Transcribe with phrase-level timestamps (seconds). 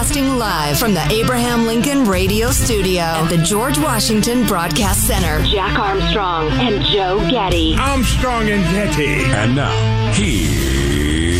[0.00, 5.44] Broadcasting live from the Abraham Lincoln Radio Studio at the George Washington Broadcast Center.
[5.44, 7.76] Jack Armstrong and Joe Getty.
[7.78, 9.26] Armstrong and Getty.
[9.26, 11.30] And now, here's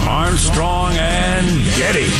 [0.00, 1.46] Armstrong and
[1.78, 2.10] Getty.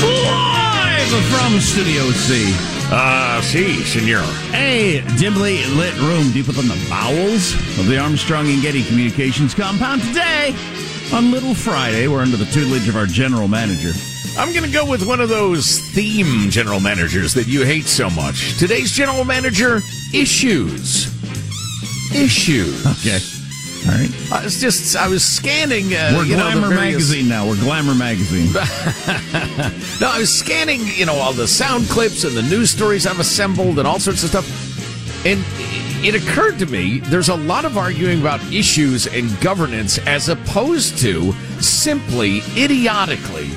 [0.00, 2.77] Live from Studio C.
[2.90, 4.24] Ah, uh, si, senor.
[4.54, 10.00] A dimly lit room deep within the bowels of the Armstrong and Getty Communications compound
[10.02, 10.56] today
[11.12, 12.08] on Little Friday.
[12.08, 13.92] We're under the tutelage of our general manager.
[14.38, 18.08] I'm going to go with one of those theme general managers that you hate so
[18.08, 18.56] much.
[18.56, 19.80] Today's general manager,
[20.14, 21.12] issues.
[22.14, 22.86] Issues.
[22.86, 23.18] Okay.
[23.88, 24.32] All right.
[24.32, 25.94] I was just, I was scanning.
[25.94, 26.92] Uh, We're Glamour know, various...
[26.92, 27.46] Magazine now.
[27.48, 28.52] We're Glamour Magazine.
[30.00, 33.20] no, I was scanning, you know, all the sound clips and the news stories I've
[33.20, 34.46] assembled and all sorts of stuff.
[35.24, 35.42] And
[36.04, 40.98] it occurred to me there's a lot of arguing about issues and governance as opposed
[40.98, 43.48] to simply idiotically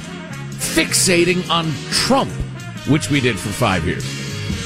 [0.61, 2.31] fixating on Trump,
[2.87, 4.20] which we did for five years.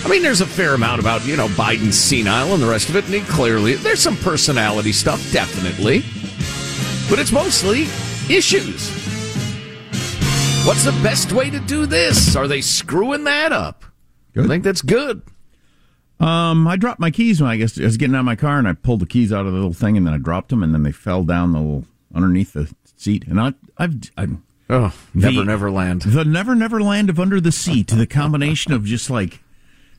[0.05, 2.95] I mean, there's a fair amount about, you know, Biden's senile and the rest of
[2.95, 6.01] it, and he clearly, there's some personality stuff, definitely.
[7.09, 7.88] But it's mostly
[8.29, 8.91] issues.
[10.63, 12.35] What's the best way to do this?
[12.35, 13.83] Are they screwing that up?
[14.33, 14.45] Good.
[14.45, 15.23] I think that's good.
[16.19, 18.59] Um, I dropped my keys when I guess I was getting out of my car,
[18.59, 20.61] and I pulled the keys out of the little thing, and then I dropped them,
[20.61, 23.25] and then they fell down the little underneath the seat.
[23.27, 24.38] And I, I've, I've
[24.69, 26.03] oh, never, the, never land.
[26.03, 27.88] The never, never land of under the seat.
[27.88, 29.41] To the combination of just like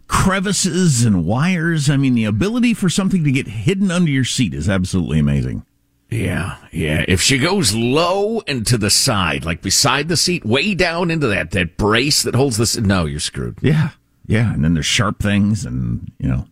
[0.09, 1.91] crevices and wires.
[1.91, 5.65] I mean, the ability for something to get hidden under your seat is absolutely amazing.
[6.09, 7.05] Yeah, yeah.
[7.09, 11.27] If she goes low and to the side, like beside the seat, way down into
[11.29, 13.59] that that brace that holds this, no, you're screwed.
[13.61, 13.91] Yeah,
[14.27, 14.53] yeah.
[14.53, 16.47] And then there's sharp things, and you know,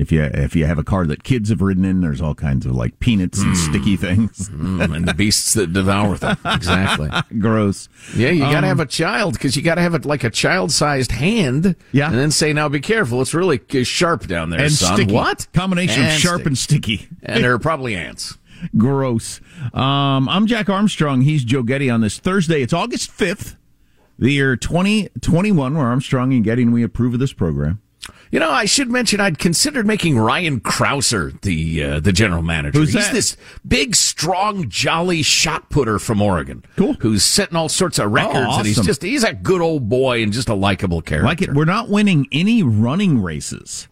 [0.00, 2.64] if you if you have a car that kids have ridden in, there's all kinds
[2.64, 3.56] of like peanuts and mm.
[3.56, 6.38] sticky things, mm, and the beasts that devour them.
[6.60, 7.88] Exactly, gross.
[8.16, 10.24] Yeah, you got to um, have a child because you got to have it like
[10.24, 11.76] a child-sized hand.
[11.92, 15.12] Yeah, and then say, "Now be careful, it's really sharp down there, and son." Sticky.
[15.12, 16.48] What combination and of sharp sticky.
[16.48, 17.08] and sticky?
[17.22, 18.38] And there are probably ants.
[18.76, 19.40] Gross.
[19.74, 21.22] Um, I'm Jack Armstrong.
[21.22, 22.62] He's Joe Getty on this Thursday.
[22.62, 23.56] It's August 5th,
[24.18, 27.80] the year 2021, where Armstrong and Getty and we approve of this program.
[28.30, 32.78] You know, I should mention I'd considered making Ryan Crouser the uh, the general manager.
[32.78, 33.12] Who's He's that?
[33.12, 33.36] this
[33.66, 36.64] big, strong, jolly shot putter from Oregon.
[36.76, 36.94] Cool.
[37.00, 38.58] Who's setting all sorts of records, oh, awesome.
[38.60, 41.26] and he's just he's a good old boy and just a likable character.
[41.26, 41.54] Like it.
[41.54, 43.88] We're not winning any running races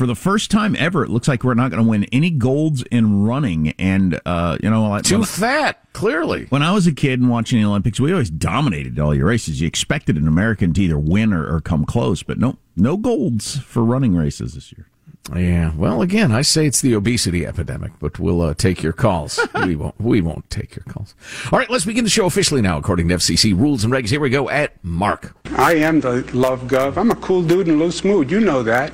[0.00, 2.82] for the first time ever, it looks like we're not going to win any golds
[2.84, 3.74] in running.
[3.78, 6.46] And, uh, you know, too when, fat, clearly.
[6.46, 9.60] When I was a kid and watching the Olympics, we always dominated all your races.
[9.60, 13.58] You expected an American to either win or, or come close, but no, no golds
[13.58, 14.88] for running races this year.
[15.36, 19.38] Yeah, well, again, I say it's the obesity epidemic, but we'll uh, take your calls.
[19.66, 20.00] we won't.
[20.00, 21.14] We won't take your calls.
[21.52, 24.08] All right, let's begin the show officially now, according to FCC rules and regs.
[24.08, 25.36] Here we go at Mark.
[25.56, 26.96] I am the love gov.
[26.96, 28.30] I'm a cool dude in a loose mood.
[28.30, 28.92] You know that.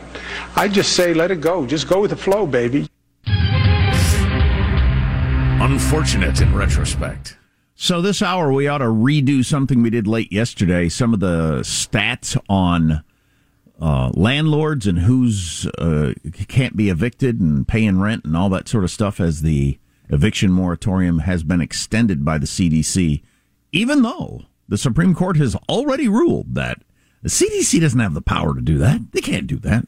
[0.57, 1.65] I just say let it go.
[1.65, 2.89] Just go with the flow, baby.
[5.59, 7.39] Unfortunate in retrospect.
[7.77, 10.89] So this hour we ought to redo something we did late yesterday.
[10.89, 13.05] Some of the stats on
[13.81, 16.13] uh, landlords and who's uh,
[16.49, 19.79] can't be evicted and paying rent and all that sort of stuff as the
[20.09, 23.23] eviction moratorium has been extended by the CDC,
[23.73, 26.83] even though the Supreme Court has already ruled that
[27.23, 29.13] the CDC doesn't have the power to do that.
[29.13, 29.87] They can't do that.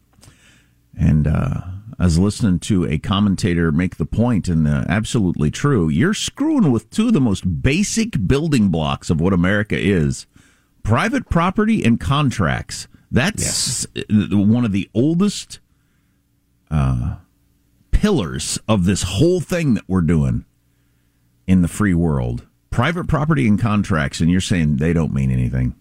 [0.98, 1.60] And uh,
[1.98, 5.88] I was listening to a commentator make the point, and uh, absolutely true.
[5.88, 10.26] You're screwing with two of the most basic building blocks of what America is
[10.82, 12.88] private property and contracts.
[13.10, 14.06] That's yes.
[14.30, 15.60] one of the oldest
[16.70, 17.16] uh,
[17.90, 20.44] pillars of this whole thing that we're doing
[21.46, 22.46] in the free world.
[22.70, 25.74] Private property and contracts, and you're saying they don't mean anything.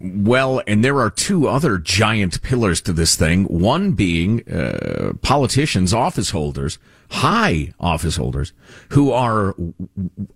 [0.00, 3.44] Well, and there are two other giant pillars to this thing.
[3.44, 6.78] One being uh, politicians, office holders,
[7.10, 8.54] high office holders,
[8.90, 9.54] who are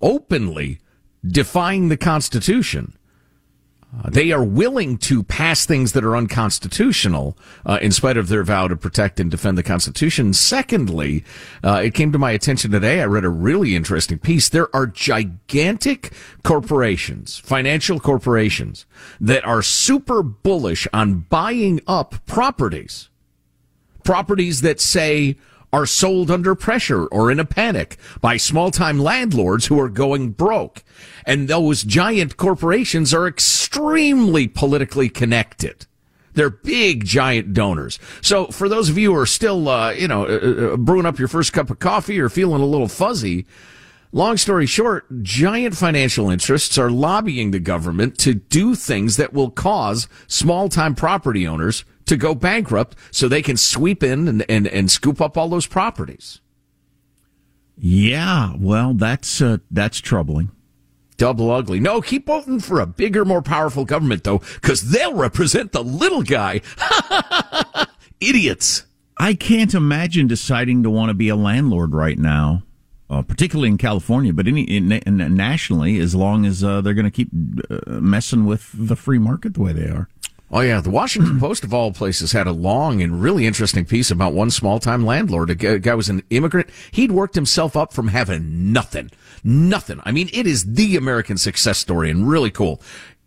[0.02, 0.81] openly
[1.26, 2.94] defying the Constitution
[4.02, 8.43] uh, they are willing to pass things that are unconstitutional uh, in spite of their
[8.43, 10.32] vow to protect and defend the Constitution.
[10.32, 11.25] Secondly,
[11.62, 13.00] uh, it came to my attention today.
[13.00, 14.49] I read a really interesting piece.
[14.49, 16.12] There are gigantic
[16.43, 18.87] corporations, financial corporations,
[19.20, 23.11] that are super bullish on buying up properties.
[24.02, 25.37] Properties that say,
[25.74, 30.30] are sold under pressure or in a panic by small time landlords who are going
[30.30, 30.84] broke.
[31.26, 35.86] And those giant corporations are extremely politically connected.
[36.34, 37.98] They're big, giant donors.
[38.20, 41.18] So for those of you who are still, uh, you know, uh, uh, brewing up
[41.18, 43.44] your first cup of coffee or feeling a little fuzzy,
[44.12, 49.50] long story short, giant financial interests are lobbying the government to do things that will
[49.50, 54.66] cause small time property owners to go bankrupt so they can sweep in and, and,
[54.66, 56.40] and scoop up all those properties.
[57.76, 60.50] Yeah, well, that's uh, that's troubling.
[61.16, 61.80] Double ugly.
[61.80, 66.22] No, keep voting for a bigger, more powerful government, though, because they'll represent the little
[66.22, 66.60] guy.
[68.20, 68.84] Idiots.
[69.16, 72.64] I can't imagine deciding to want to be a landlord right now,
[73.08, 77.04] uh, particularly in California, but any, in, in, nationally, as long as uh, they're going
[77.04, 77.28] to keep
[77.70, 80.08] uh, messing with the free market the way they are.
[80.50, 84.11] Oh yeah, the Washington Post of all places had a long and really interesting piece
[84.11, 85.50] about one small-time landlord.
[85.50, 86.69] A guy was an immigrant.
[86.93, 89.11] He'd worked himself up from having nothing,
[89.43, 90.00] nothing.
[90.05, 92.81] I mean, it is the American success story and really cool.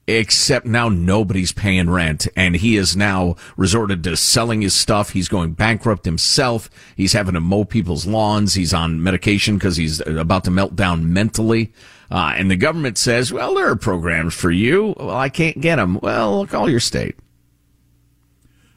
[0.09, 5.09] Except now nobody's paying rent and he is now resorted to selling his stuff.
[5.09, 6.69] He's going bankrupt himself.
[6.95, 8.53] He's having to mow people's lawns.
[8.53, 11.73] He's on medication because he's about to melt down mentally.
[12.09, 14.95] Uh, and the government says, well, there are programs for you.
[14.97, 15.99] Well, I can't get them.
[16.01, 17.15] Well, call your state.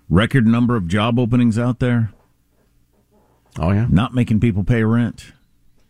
[0.09, 2.13] Record number of job openings out there.
[3.59, 3.87] Oh, yeah.
[3.89, 5.33] Not making people pay rent.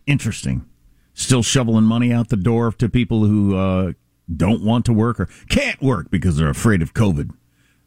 [0.07, 0.67] Interesting.
[1.15, 3.93] Still shoveling money out the door to people who uh,
[4.35, 7.31] don't want to work or can't work because they're afraid of COVID.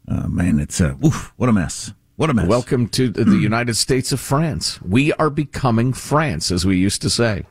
[0.08, 1.92] Uh, man, it's a, oof, what a mess.
[2.16, 2.46] What a mess.
[2.46, 4.80] Welcome to the United States of France.
[4.82, 7.44] We are becoming France, as we used to say.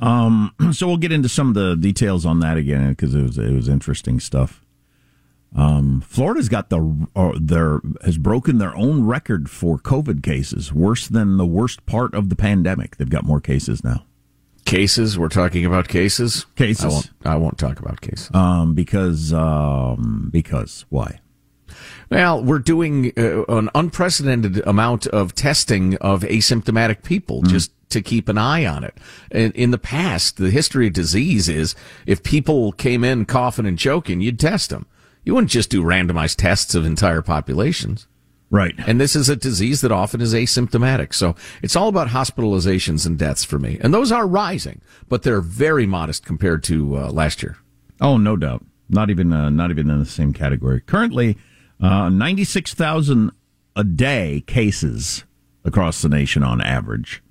[0.00, 3.38] Um, so we'll get into some of the details on that again because it was
[3.38, 4.64] it was interesting stuff.
[5.54, 11.08] Um, Florida's got the uh, their has broken their own record for COVID cases, worse
[11.08, 12.96] than the worst part of the pandemic.
[12.96, 14.04] They've got more cases now.
[14.64, 15.18] Cases?
[15.18, 16.46] We're talking about cases.
[16.54, 16.84] Cases.
[16.84, 17.10] I won't.
[17.24, 18.30] I won't talk about cases.
[18.32, 21.20] Um, because um, because why?
[22.10, 27.42] Well, we're doing uh, an unprecedented amount of testing of asymptomatic people.
[27.42, 27.48] Mm.
[27.48, 28.96] Just to keep an eye on it.
[29.30, 31.74] In, in the past, the history of disease is
[32.06, 34.86] if people came in coughing and choking, you'd test them.
[35.24, 38.06] You wouldn't just do randomized tests of entire populations.
[38.50, 38.74] Right.
[38.84, 41.14] And this is a disease that often is asymptomatic.
[41.14, 43.78] So it's all about hospitalizations and deaths for me.
[43.80, 47.58] And those are rising, but they're very modest compared to uh, last year.
[48.00, 48.64] Oh, no doubt.
[48.88, 50.80] Not even uh, not even in the same category.
[50.80, 51.38] Currently,
[51.80, 53.30] uh, 96,000
[53.76, 55.24] a day cases
[55.64, 57.22] across the nation on average.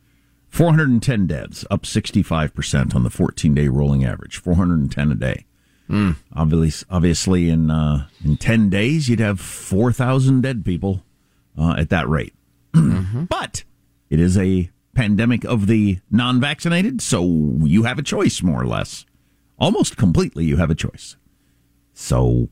[0.50, 4.38] 410 deaths, up 65% on the 14 day rolling average.
[4.38, 5.46] 410 a day.
[5.90, 6.18] Mm.
[6.36, 11.04] Obviously, obviously, in uh, in 10 days, you'd have 4,000 dead people
[11.58, 12.34] uh, at that rate.
[12.74, 13.64] but
[14.10, 17.24] it is a pandemic of the non vaccinated, so
[17.64, 19.06] you have a choice, more or less.
[19.58, 21.16] Almost completely, you have a choice.
[21.94, 22.50] So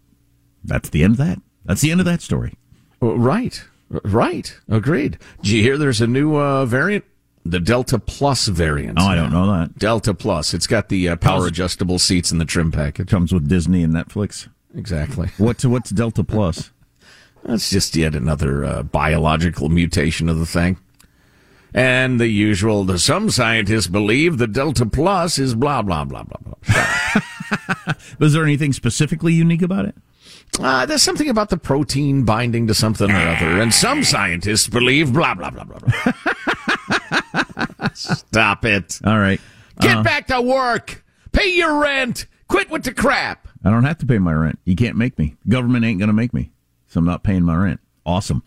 [0.63, 1.39] that's the end of that.
[1.63, 2.53] That's the end of that story.
[3.01, 3.63] Uh, Right.
[3.89, 4.57] Right.
[4.67, 5.17] Agreed.
[5.41, 7.05] Do you hear there's a new uh, variant?
[7.49, 8.97] The Delta Plus variant.
[8.99, 9.77] Oh, I don't know that.
[9.77, 10.53] Delta Plus.
[10.53, 13.07] It's got the uh, power How's- adjustable seats in the trim package.
[13.07, 14.47] It comes with Disney and Netflix.
[14.75, 15.29] Exactly.
[15.37, 16.71] What's what's Delta Plus?
[17.43, 20.77] That's just yet another uh, biological mutation of the thing.
[21.73, 26.39] And the usual, the, some scientists believe the Delta Plus is blah, blah, blah, blah,
[26.43, 27.93] blah.
[28.19, 29.95] Was there anything specifically unique about it?
[30.59, 35.13] Uh, there's something about the protein binding to something or other, and some scientists believe
[35.13, 37.16] blah, blah, blah, blah, blah.
[37.97, 38.99] Stop it.
[39.05, 39.41] All right.
[39.79, 41.03] Get Uh, back to work.
[41.31, 42.25] Pay your rent.
[42.47, 43.47] Quit with the crap.
[43.63, 44.59] I don't have to pay my rent.
[44.65, 45.35] You can't make me.
[45.49, 46.51] Government ain't going to make me.
[46.87, 47.79] So I'm not paying my rent.
[48.05, 48.41] Awesome.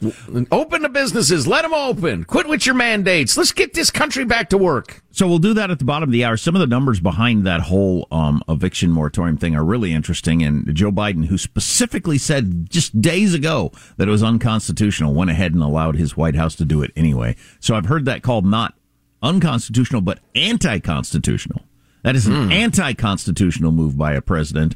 [0.50, 1.46] Open the businesses.
[1.46, 2.24] Let them open.
[2.24, 3.36] Quit with your mandates.
[3.36, 5.02] Let's get this country back to work.
[5.10, 6.38] So we'll do that at the bottom of the hour.
[6.38, 10.42] Some of the numbers behind that whole um, eviction moratorium thing are really interesting.
[10.42, 15.52] And Joe Biden, who specifically said just days ago that it was unconstitutional, went ahead
[15.52, 17.36] and allowed his White House to do it anyway.
[17.60, 18.72] So I've heard that called not
[19.22, 21.62] unconstitutional, but anti-constitutional.
[22.02, 22.52] That is an hmm.
[22.52, 24.74] anti-constitutional move by a president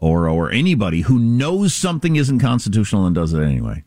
[0.00, 3.84] or or anybody who knows something isn't constitutional and does it anyway.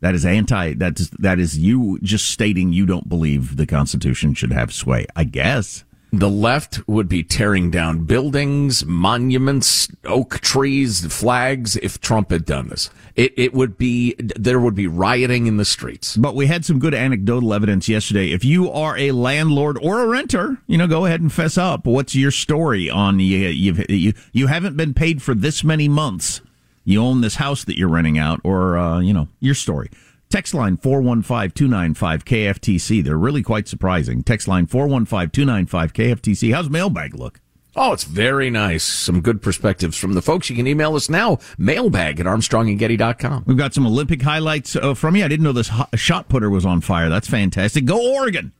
[0.00, 0.74] That is anti.
[0.74, 5.06] That is that is you just stating you don't believe the Constitution should have sway.
[5.16, 5.84] I guess.
[6.12, 12.68] The left would be tearing down buildings, monuments, oak trees, flags if Trump had done
[12.68, 12.90] this.
[13.16, 16.16] It, it would be, there would be rioting in the streets.
[16.16, 18.30] But we had some good anecdotal evidence yesterday.
[18.30, 21.86] If you are a landlord or a renter, you know, go ahead and fess up.
[21.86, 23.48] What's your story on you?
[23.48, 26.40] You've, you you haven't been paid for this many months.
[26.84, 29.90] You own this house that you're renting out, or uh, you know, your story.
[30.28, 33.04] Text line 415-295-KFTC.
[33.04, 34.22] They're really quite surprising.
[34.22, 36.52] Text line 415-295-KFTC.
[36.52, 37.40] How's mailbag look?
[37.78, 38.82] Oh, it's very nice.
[38.82, 40.48] Some good perspectives from the folks.
[40.48, 43.44] You can email us now, mailbag at armstrongandgetty.com.
[43.46, 45.24] We've got some Olympic highlights uh, from you.
[45.24, 47.10] I didn't know this hot shot putter was on fire.
[47.10, 47.84] That's fantastic.
[47.84, 48.52] Go Oregon.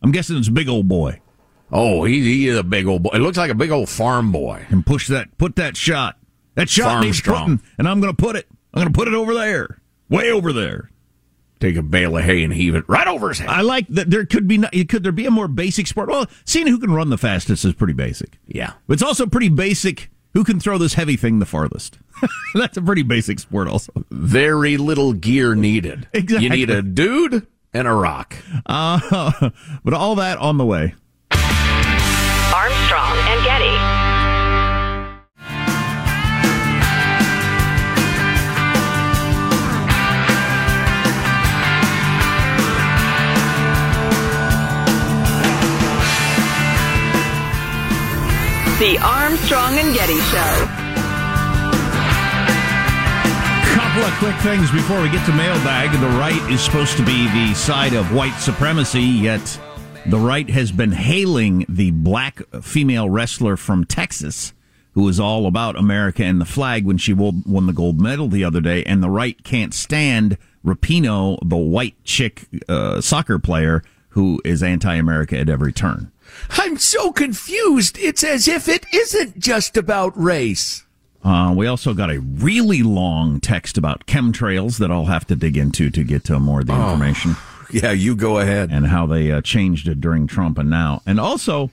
[0.00, 1.20] I'm guessing it's a big old boy.
[1.72, 3.10] Oh, he, he is a big old boy.
[3.14, 4.64] It looks like a big old farm boy.
[4.68, 6.16] And push that, put that shot.
[6.54, 7.58] That shot Farm needs strong.
[7.58, 8.46] putting, and I'm going to put it.
[8.72, 10.90] I'm going to put it over there, way over there.
[11.58, 13.48] Take a bale of hay and heave it right over his head.
[13.48, 14.10] I like that.
[14.10, 16.08] There could be, no- could there be a more basic sport?
[16.10, 18.38] Well, seeing who can run the fastest is pretty basic.
[18.46, 18.74] Yeah.
[18.86, 20.10] But it's also pretty basic.
[20.34, 21.98] Who can throw this heavy thing the farthest?
[22.54, 23.90] That's a pretty basic sport, also.
[24.10, 26.08] Very little gear needed.
[26.12, 26.44] Exactly.
[26.44, 28.36] You need a dude and a rock.
[28.66, 29.50] Uh,
[29.84, 30.94] but all that on the way.
[32.52, 33.95] Armstrong and Getty.
[48.78, 50.66] The Armstrong and Getty Show.
[53.74, 55.98] couple of quick things before we get to mailbag.
[55.98, 59.58] The right is supposed to be the side of white supremacy, yet
[60.04, 64.52] the right has been hailing the black female wrestler from Texas
[64.92, 68.44] who was all about America and the flag when she won the gold medal the
[68.44, 68.84] other day.
[68.84, 75.38] And the right can't stand Rapinoe, the white chick uh, soccer player who is anti-America
[75.38, 76.12] at every turn.
[76.50, 77.98] I'm so confused.
[77.98, 80.84] It's as if it isn't just about race.
[81.24, 85.56] Uh, we also got a really long text about chemtrails that I'll have to dig
[85.56, 87.34] into to get to more of the information.
[87.72, 88.70] Yeah, you go ahead.
[88.70, 91.02] and how they uh, changed it during Trump and now.
[91.04, 91.72] And also,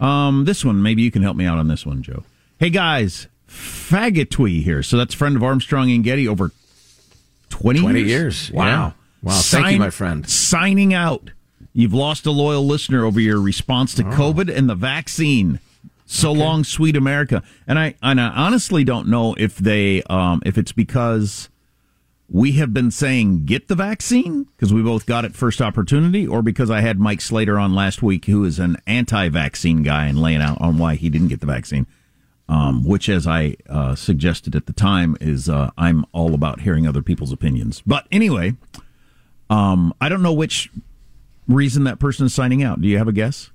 [0.00, 2.24] um, this one, maybe you can help me out on this one, Joe.
[2.58, 4.82] Hey guys, Faggotwy here.
[4.82, 6.52] So that's a friend of Armstrong and Getty over
[7.50, 8.50] 20, 20 years.
[8.50, 8.64] Wow.
[8.64, 8.92] Yeah.
[9.22, 9.40] Wow.
[9.42, 10.26] Thank you, my friend.
[10.28, 11.30] Signing out.
[11.78, 14.02] You've lost a loyal listener over your response Oh.
[14.02, 15.60] to COVID and the vaccine.
[16.06, 17.42] So long, sweet America.
[17.66, 21.50] And I, and I honestly don't know if they, um, if it's because
[22.30, 26.42] we have been saying get the vaccine because we both got it first opportunity, or
[26.42, 30.40] because I had Mike Slater on last week, who is an anti-vaccine guy and laying
[30.40, 31.86] out on why he didn't get the vaccine.
[32.48, 36.86] Um, which, as I uh, suggested at the time, is uh, I'm all about hearing
[36.86, 37.82] other people's opinions.
[37.84, 38.54] But anyway,
[39.50, 40.70] um, I don't know which
[41.48, 42.80] reason that person is signing out.
[42.80, 43.50] Do you have a guess?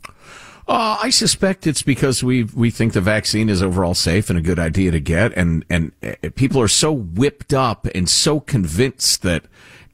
[0.68, 4.42] Uh, I suspect it's because we we think the vaccine is overall safe and a
[4.42, 9.22] good idea to get, and and uh, people are so whipped up and so convinced
[9.24, 9.46] that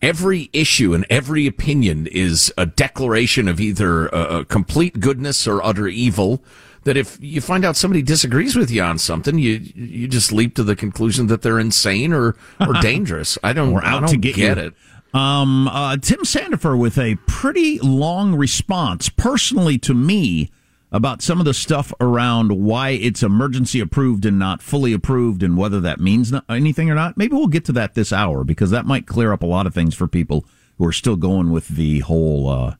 [0.01, 5.87] every issue and every opinion is a declaration of either uh, complete goodness or utter
[5.87, 6.43] evil.
[6.83, 10.53] That if you find out somebody disagrees with you on something, you you just leap
[10.55, 13.37] to the conclusion that they're insane or or dangerous.
[13.43, 14.73] I don't I out don't to get, get it.
[15.13, 20.51] Um, uh, Tim Sandefur with a pretty long response, personally to me,
[20.91, 25.57] about some of the stuff around why it's emergency approved and not fully approved, and
[25.57, 27.17] whether that means anything or not.
[27.17, 29.73] Maybe we'll get to that this hour because that might clear up a lot of
[29.73, 30.45] things for people
[30.77, 32.49] who are still going with the whole.
[32.49, 32.75] Uh,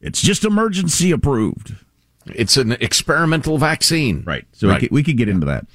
[0.00, 1.74] it's just emergency approved.
[2.26, 4.22] It's an experimental vaccine.
[4.26, 4.44] Right.
[4.52, 4.74] So Right.
[4.74, 5.66] We, could, we could get into that.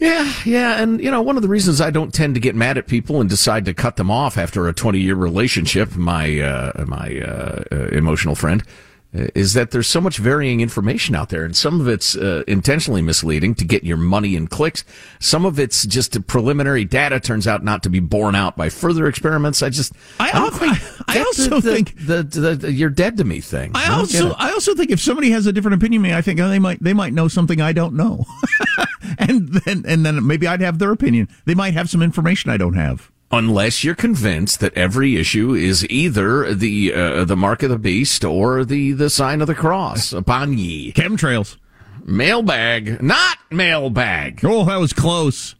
[0.00, 2.78] Yeah, yeah, and you know, one of the reasons I don't tend to get mad
[2.78, 7.20] at people and decide to cut them off after a 20-year relationship, my uh, my
[7.20, 8.62] uh, uh, emotional friend,
[9.12, 13.02] is that there's so much varying information out there, and some of it's uh, intentionally
[13.02, 14.84] misleading to get your money and clicks.
[15.18, 19.08] Some of it's just preliminary data turns out not to be borne out by further
[19.08, 19.62] experiments.
[19.62, 23.16] I just I don't al- quite I also the, think- the, the, the you're dead
[23.16, 23.72] to me thing.
[23.74, 24.32] I don't also.
[24.38, 26.82] I also think if somebody has a different opinion me, I think oh, they might
[26.82, 28.26] they might know something I don't know,
[29.18, 31.28] and then and then maybe I'd have their opinion.
[31.46, 33.10] They might have some information I don't have.
[33.30, 38.24] Unless you're convinced that every issue is either the uh, the mark of the beast
[38.24, 40.92] or the the sign of the cross upon ye.
[40.92, 41.56] Chemtrails.
[42.04, 44.40] Mailbag, not mailbag.
[44.42, 45.54] Oh, that was close.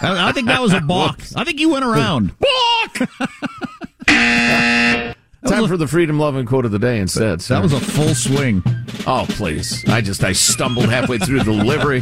[0.00, 1.20] I, I think that was a balk.
[1.36, 2.32] I think you went around.
[2.38, 3.08] Balk.
[5.46, 7.40] Time for the freedom loving quote of the day instead.
[7.40, 8.62] That was a full swing.
[9.06, 9.84] Oh, please.
[9.88, 12.00] I just, I stumbled halfway through the delivery,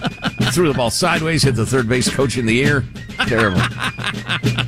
[0.53, 2.85] threw the ball sideways, hit the third base coach in the ear.
[3.27, 3.61] Terrible.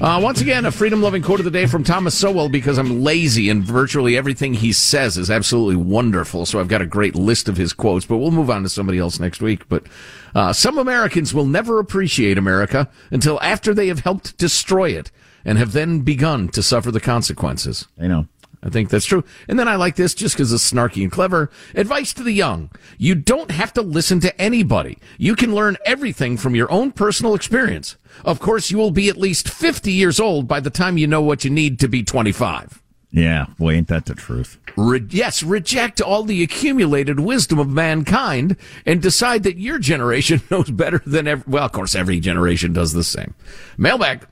[0.02, 3.02] Uh, once again, a freedom loving quote of the day from Thomas Sowell because I'm
[3.02, 6.46] lazy and virtually everything he says is absolutely wonderful.
[6.46, 8.98] So I've got a great list of his quotes, but we'll move on to somebody
[8.98, 9.68] else next week.
[9.68, 9.84] But
[10.34, 15.10] uh, some Americans will never appreciate America until after they have helped destroy it
[15.44, 17.86] and have then begun to suffer the consequences.
[18.00, 18.26] I know.
[18.62, 19.24] I think that's true.
[19.48, 21.50] And then I like this just because it's snarky and clever.
[21.74, 22.70] Advice to the young.
[22.96, 24.98] You don't have to listen to anybody.
[25.18, 27.96] You can learn everything from your own personal experience.
[28.24, 31.22] Of course, you will be at least 50 years old by the time you know
[31.22, 32.80] what you need to be 25.
[33.14, 34.58] Yeah, boy, ain't that the truth?
[34.74, 40.70] Re- yes, reject all the accumulated wisdom of mankind and decide that your generation knows
[40.70, 41.44] better than ever.
[41.46, 43.34] Well, of course, every generation does the same.
[43.76, 44.31] Mailbag.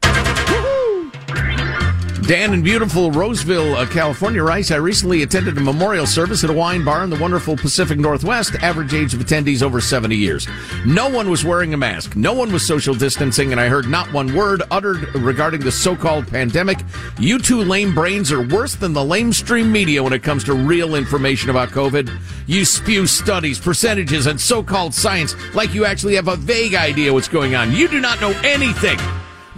[2.31, 6.53] Dan in beautiful Roseville, uh, California writes, I recently attended a memorial service at a
[6.53, 8.55] wine bar in the wonderful Pacific Northwest.
[8.62, 10.47] Average age of attendees over 70 years.
[10.87, 12.14] No one was wearing a mask.
[12.14, 16.29] No one was social distancing, and I heard not one word uttered regarding the so-called
[16.29, 16.79] pandemic.
[17.19, 20.95] You two lame brains are worse than the lamestream media when it comes to real
[20.95, 22.16] information about COVID.
[22.47, 27.27] You spew studies, percentages, and so-called science like you actually have a vague idea what's
[27.27, 27.73] going on.
[27.73, 29.01] You do not know anything.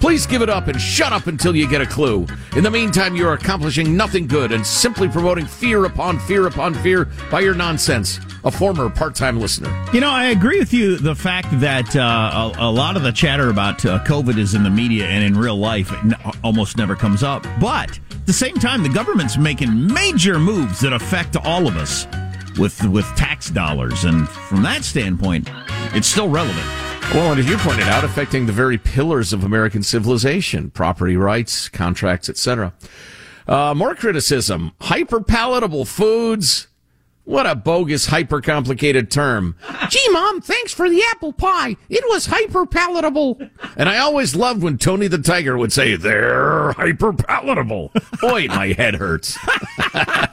[0.02, 2.26] Please give it up and shut up until you get a clue.
[2.56, 7.04] In the meantime, you're accomplishing nothing good and simply promoting fear upon fear upon fear
[7.30, 8.18] by your nonsense.
[8.42, 9.70] A former part time listener.
[9.92, 10.96] You know, I agree with you.
[10.96, 14.64] The fact that uh, a, a lot of the chatter about uh, COVID is in
[14.64, 17.46] the media and in real life n- almost never comes up.
[17.60, 22.08] But at the same time, the government's making major moves that affect all of us
[22.58, 25.48] with with tax dollars, and from that standpoint,
[25.94, 26.66] it's still relevant.
[27.14, 31.68] Well, and as you pointed out, affecting the very pillars of American civilization, property rights,
[31.68, 32.72] contracts, etc.
[33.46, 34.72] Uh, more criticism.
[34.80, 36.68] Hyper palatable foods.
[37.24, 39.56] What a bogus, hyper complicated term.
[39.90, 41.76] Gee, Mom, thanks for the apple pie.
[41.90, 43.38] It was hyper palatable.
[43.76, 47.92] And I always loved when Tony the Tiger would say, they're hyper palatable.
[48.22, 49.38] Boy, my head hurts.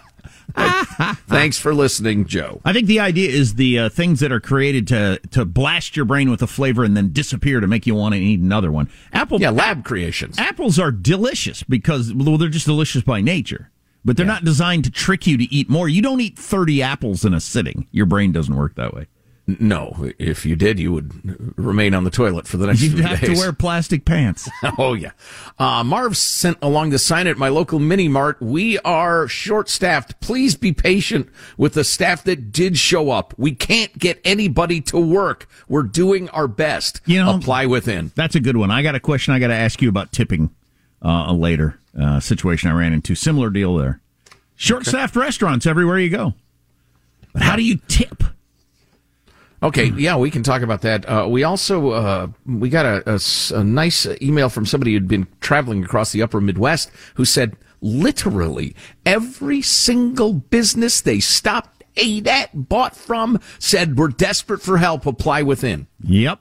[1.28, 2.62] thanks for listening, Joe.
[2.66, 6.06] I think the idea is the uh, things that are created to to blast your
[6.06, 8.90] brain with a flavor and then disappear to make you want to eat another one.
[9.14, 10.38] Apple, Yeah, lab creations.
[10.38, 13.72] apples are delicious because well, they're just delicious by nature.
[14.06, 15.90] But they're not designed to trick you to eat more.
[15.90, 17.86] You don't eat 30 apples in a sitting.
[17.92, 19.08] Your brain doesn't work that way.
[19.60, 23.22] No, if you did, you would remain on the toilet for the next You'd have
[23.22, 24.50] to wear plastic pants.
[24.78, 25.12] Oh yeah.
[25.58, 28.42] Uh, Marv sent along the sign at my local mini mart.
[28.42, 30.20] We are short staffed.
[30.22, 33.34] Please be patient with the staff that did show up.
[33.38, 35.48] We can't get anybody to work.
[35.68, 37.02] We're doing our best.
[37.06, 38.12] You know- apply within.
[38.16, 38.70] That's a good one.
[38.72, 40.50] I got a question I got to ask you about tipping
[41.04, 41.80] uh, later.
[42.00, 43.16] Uh, situation I ran into.
[43.16, 44.00] Similar deal there.
[44.56, 46.34] Short staffed restaurants everywhere you go.
[47.34, 48.24] But how do you tip?
[49.62, 51.06] Okay, yeah, we can talk about that.
[51.08, 56.12] Uh, we also uh, we got a nice email from somebody who'd been traveling across
[56.14, 58.74] the Upper Midwest who said literally
[59.06, 65.06] every single business they stopped, ate at, bought from said we're desperate for help.
[65.06, 66.40] Apply within Yep.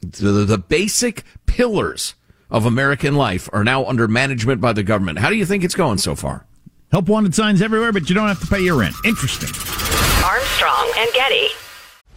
[0.00, 2.14] the, the basic pillars
[2.50, 5.20] of American life are now under management by the government.
[5.20, 6.44] How do you think it's going so far?
[6.90, 8.94] Help wanted signs everywhere, but you don't have to pay your rent.
[9.04, 9.48] Interesting.
[10.24, 11.48] Armstrong and Getty.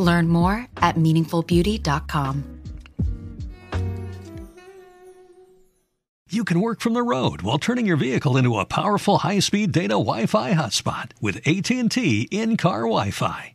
[0.00, 2.44] Learn more at meaningfulbeauty.com.
[6.32, 9.94] You can work from the road while turning your vehicle into a powerful high-speed data
[9.94, 13.54] Wi-Fi hotspot with AT&T in-car Wi-Fi.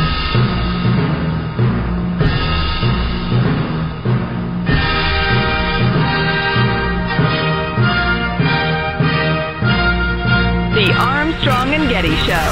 [10.81, 12.49] The Armstrong and Getty Show.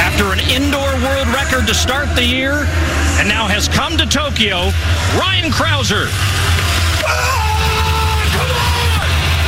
[0.00, 2.64] After an indoor world record to start the year,
[3.20, 4.70] and now has come to Tokyo,
[5.20, 6.06] Ryan Crouser.
[7.04, 7.42] Ah,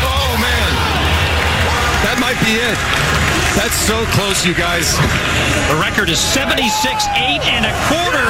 [0.04, 0.70] oh, man.
[2.04, 3.23] That might be it.
[3.54, 4.92] That's so close, you guys.
[5.70, 8.28] The record is 76 8 and a quarter,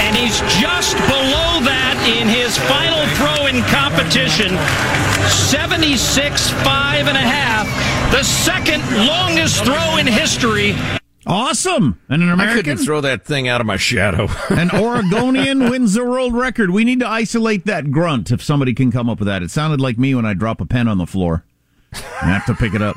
[0.00, 4.54] and he's just below that in his final throw in competition
[5.28, 7.66] 76 5 and a half,
[8.12, 10.76] the second longest throw in history.
[11.26, 11.98] Awesome.
[12.08, 12.58] And an American.
[12.58, 14.28] I couldn't throw that thing out of my shadow.
[14.50, 16.70] An Oregonian wins the world record.
[16.70, 19.42] We need to isolate that grunt if somebody can come up with that.
[19.42, 21.44] It sounded like me when I drop a pen on the floor.
[21.94, 22.96] I have to pick it up.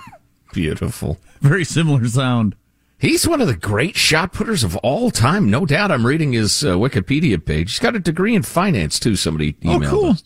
[0.57, 1.19] Beautiful.
[1.39, 2.55] Very similar sound.
[2.97, 5.51] He's one of the great shot putters of all time.
[5.51, 5.91] No doubt.
[5.91, 7.73] I'm reading his uh, Wikipedia page.
[7.73, 9.15] He's got a degree in finance, too.
[9.15, 10.05] Somebody Oh, emailed cool.
[10.13, 10.23] us.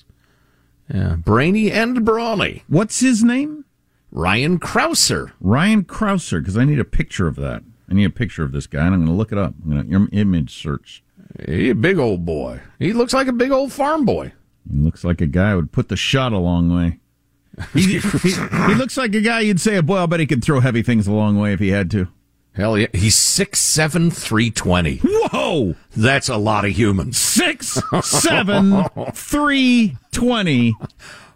[0.94, 1.16] Yeah.
[1.18, 2.64] Brainy and brawny.
[2.70, 3.66] What's his name?
[4.10, 5.34] Ryan Crouser.
[5.42, 7.62] Ryan Crouser, because I need a picture of that.
[7.90, 9.54] I need a picture of this guy, and I'm going to look it up.
[9.66, 11.04] I'm going to image search.
[11.46, 12.62] He a big old boy.
[12.80, 14.32] He looks like a big old farm boy.
[14.72, 17.00] He looks like a guy who would put the shot a long way.
[17.74, 20.44] He, he, he looks like a guy you'd say, a boy, I bet he could
[20.44, 22.08] throw heavy things a long way if he had to.
[22.54, 22.88] Hell yeah.
[22.94, 24.98] He's 6'7", 320.
[25.04, 25.76] Whoa!
[25.96, 27.18] That's a lot of humans.
[27.18, 28.84] Six, seven,
[29.14, 30.74] three, twenty.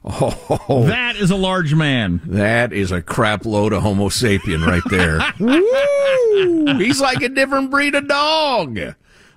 [0.03, 2.21] Oh, That is a large man.
[2.25, 5.19] that is a crap load of Homo sapien right there.
[5.39, 6.77] Woo!
[6.77, 8.77] He's like a different breed of dog.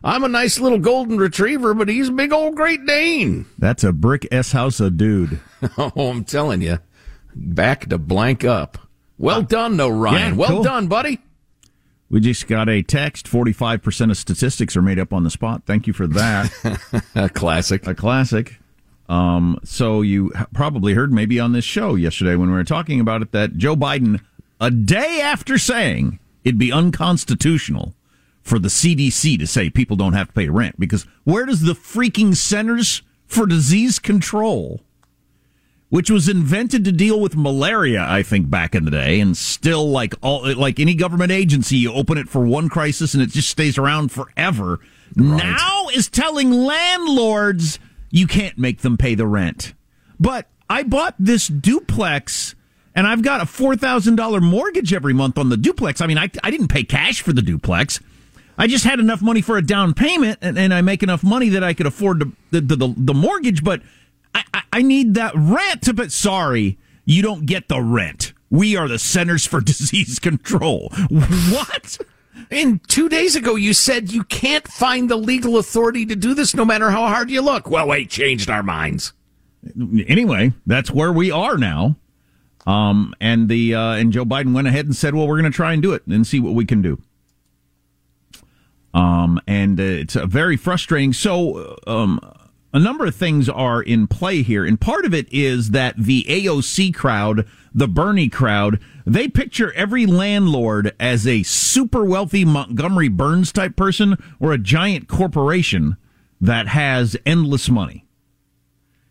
[0.04, 3.46] I'm a nice little golden retriever, but he's a big old Great Dane.
[3.58, 5.40] That's a brick S house of dude.
[5.76, 6.78] Oh, I'm telling you,
[7.34, 8.78] back to blank up.
[9.18, 10.18] Well done, though, Ryan.
[10.18, 10.62] yeah, well cool.
[10.62, 11.18] done, buddy.
[12.11, 13.26] We just got a text.
[13.26, 15.64] Forty-five percent of statistics are made up on the spot.
[15.66, 17.02] Thank you for that.
[17.16, 17.87] A classic.
[17.88, 18.58] a classic.
[19.08, 23.20] Um, so you probably heard maybe on this show yesterday when we were talking about
[23.22, 24.20] it that Joe Biden,
[24.61, 27.94] a day after saying it'd be unconstitutional
[28.48, 31.74] for the CDC to say people don't have to pay rent, because where does the
[31.74, 34.80] freaking Centers for Disease Control,
[35.90, 39.88] which was invented to deal with malaria, I think back in the day, and still
[39.90, 43.50] like all like any government agency, you open it for one crisis and it just
[43.50, 44.80] stays around forever.
[45.14, 47.78] Now is telling landlords
[48.11, 49.74] you can't make them pay the rent.
[50.18, 52.54] But I bought this duplex
[52.94, 56.00] and I've got a $4,000 mortgage every month on the duplex.
[56.00, 58.00] I mean, I, I didn't pay cash for the duplex.
[58.58, 61.48] I just had enough money for a down payment and, and I make enough money
[61.50, 63.62] that I could afford to, the, the, the, the mortgage.
[63.62, 63.82] But
[64.34, 68.32] I, I, I need that rent, but sorry, you don't get the rent.
[68.50, 70.90] We are the Centers for Disease Control.
[71.08, 71.98] What?
[72.50, 76.54] And two days ago, you said you can't find the legal authority to do this
[76.54, 77.70] no matter how hard you look.
[77.70, 79.12] Well, we changed our minds.
[79.76, 81.96] Anyway, that's where we are now.
[82.66, 85.56] Um, and the uh, and Joe Biden went ahead and said, "Well, we're going to
[85.56, 87.00] try and do it and see what we can do."
[88.98, 91.12] Um, and uh, it's very frustrating.
[91.12, 92.18] So, um,
[92.72, 96.26] a number of things are in play here, and part of it is that the
[96.28, 103.52] AOC crowd, the Bernie crowd, they picture every landlord as a super wealthy Montgomery Burns
[103.52, 105.96] type person or a giant corporation
[106.40, 108.04] that has endless money.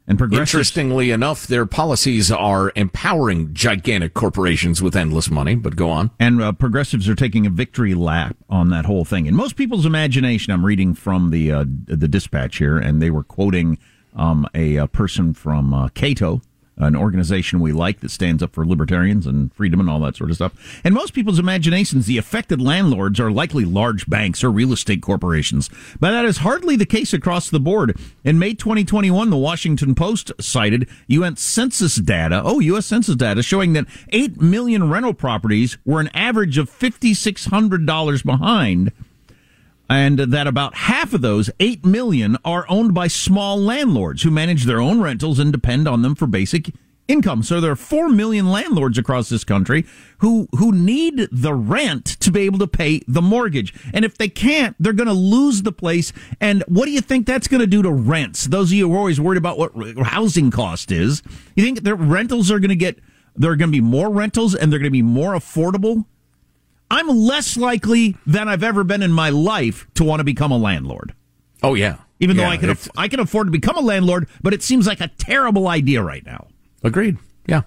[0.07, 5.55] And Interestingly enough, their policies are empowering gigantic corporations with endless money.
[5.55, 6.11] But go on.
[6.17, 9.25] And uh, progressives are taking a victory lap on that whole thing.
[9.25, 13.23] In most people's imagination, I'm reading from the uh, the dispatch here, and they were
[13.23, 13.77] quoting
[14.15, 16.41] um, a, a, person from uh, Cato,
[16.77, 20.29] an organization we like that stands up for libertarians and freedom and all that sort
[20.29, 20.81] of stuff.
[20.83, 25.69] And most people's imaginations, the affected landlords are likely large banks or real estate corporations.
[25.99, 27.97] But that is hardly the case across the board.
[28.23, 31.39] In May 2021, the Washington Post cited U.S.
[31.39, 32.85] Census data, oh, U.S.
[32.85, 38.91] Census data showing that 8 million rental properties were an average of $5,600 behind
[39.89, 44.65] and that about half of those, 8 million, are owned by small landlords who manage
[44.65, 46.71] their own rentals and depend on them for basic
[47.07, 47.43] income.
[47.43, 49.85] So there are 4 million landlords across this country
[50.19, 53.73] who, who need the rent to be able to pay the mortgage.
[53.93, 56.11] And if they can't, they're going to lose the place.
[56.41, 58.45] And what do you think that's going to do to rents?
[58.45, 59.71] Those of you who are always worried about what
[60.05, 61.23] housing cost is,
[61.55, 62.99] you think the rentals are going to get,
[63.35, 66.05] there are going to be more rentals and they're going to be more affordable?
[66.89, 70.57] I'm less likely than I've ever been in my life to want to become a
[70.57, 71.13] landlord.
[71.61, 71.97] Oh yeah.
[72.19, 74.87] Even yeah, though I can I can afford to become a landlord, but it seems
[74.87, 76.47] like a terrible idea right now.
[76.83, 77.17] Agreed.
[77.45, 77.63] Yeah.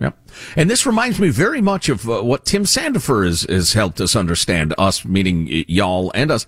[0.00, 0.12] Yeah.
[0.54, 4.14] And this reminds me very much of uh, what Tim Sandefur has, has helped us
[4.14, 6.46] understand, us meaning y'all and us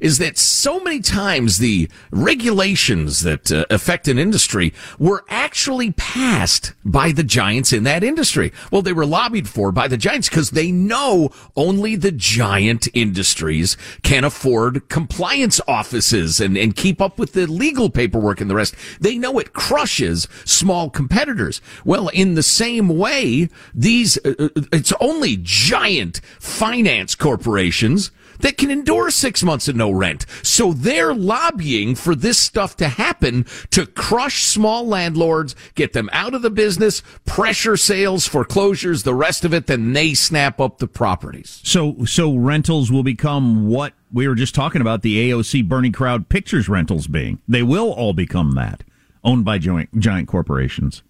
[0.00, 6.72] is that so many times the regulations that uh, affect an industry were actually passed
[6.84, 8.52] by the giants in that industry.
[8.70, 13.76] Well, they were lobbied for by the giants because they know only the giant industries
[14.02, 18.74] can afford compliance offices and, and keep up with the legal paperwork and the rest.
[19.00, 21.60] They know it crushes small competitors.
[21.84, 28.10] Well, in the same way, these, uh, uh it's only giant finance corporations
[28.40, 30.26] that can endure six months of no rent.
[30.42, 36.34] So they're lobbying for this stuff to happen to crush small landlords, get them out
[36.34, 40.88] of the business, pressure sales, foreclosures, the rest of it, then they snap up the
[40.88, 41.60] properties.
[41.64, 46.28] So, so rentals will become what we were just talking about the AOC Bernie crowd
[46.28, 47.40] pictures rentals being.
[47.46, 48.82] They will all become that,
[49.22, 51.02] owned by giant, giant corporations.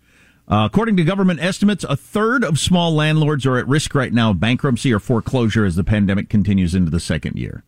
[0.50, 4.32] Uh, according to government estimates, a third of small landlords are at risk right now
[4.32, 7.62] of bankruptcy or foreclosure as the pandemic continues into the second year.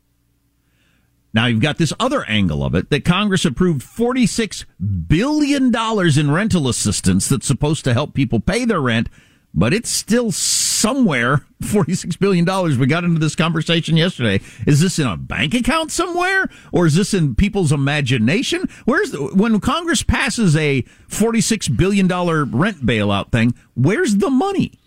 [1.33, 4.65] Now you've got this other angle of it that Congress approved $46
[5.07, 5.73] billion
[6.19, 9.09] in rental assistance that's supposed to help people pay their rent
[9.55, 12.45] but it's still somewhere $46 billion.
[12.79, 14.41] We got into this conversation yesterday.
[14.67, 18.69] Is this in a bank account somewhere or is this in people's imagination?
[18.85, 24.79] Where's the, when Congress passes a $46 billion rent bailout thing, where's the money?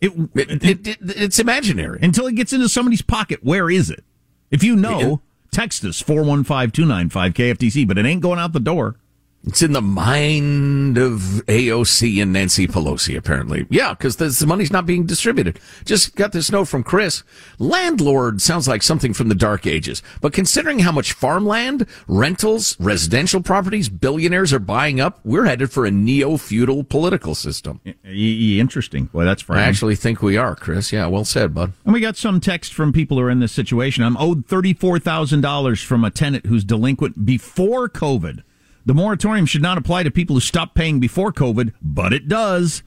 [0.00, 2.00] It, it, it, it, it's imaginary.
[2.02, 4.04] Until it gets into somebody's pocket, where is it?
[4.50, 8.96] If you know, text us 415 295 KFTC, but it ain't going out the door.
[9.44, 13.66] It's in the mind of AOC and Nancy Pelosi, apparently.
[13.70, 15.58] Yeah, because the money's not being distributed.
[15.84, 17.24] Just got this note from Chris.
[17.58, 20.00] Landlord sounds like something from the dark ages.
[20.20, 25.86] But considering how much farmland, rentals, residential properties billionaires are buying up, we're headed for
[25.86, 27.80] a neo-feudal political system.
[28.04, 29.08] Interesting.
[29.12, 29.64] Well, that's frightening.
[29.64, 30.92] I actually think we are, Chris.
[30.92, 31.72] Yeah, well said, bud.
[31.84, 34.04] And we got some text from people who are in this situation.
[34.04, 38.44] I'm owed $34,000 from a tenant who's delinquent before COVID.
[38.84, 42.82] The moratorium should not apply to people who stopped paying before COVID, but it does.